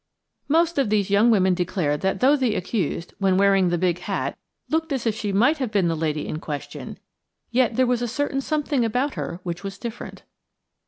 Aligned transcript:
Most 0.47 0.79
of 0.79 0.89
these 0.89 1.11
young 1.11 1.29
women 1.29 1.53
declared 1.53 2.01
that 2.01 2.21
though 2.21 2.35
the 2.35 2.55
accused, 2.55 3.13
when 3.19 3.37
wearing 3.37 3.69
the 3.69 3.77
big 3.77 3.99
hat, 3.99 4.35
looked 4.67 4.91
as 4.91 5.05
if 5.05 5.13
she 5.13 5.31
might 5.31 5.59
have 5.59 5.69
been 5.71 5.89
the 5.89 5.95
lady 5.95 6.27
in 6.27 6.39
question, 6.39 6.97
yet 7.51 7.75
there 7.75 7.85
was 7.85 8.01
a 8.01 8.07
certain 8.07 8.41
something 8.41 8.83
about 8.83 9.13
her 9.13 9.39
which 9.43 9.63
was 9.63 9.77
different. 9.77 10.23